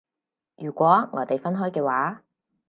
[0.55, 2.23] 如果我哋分開嘅話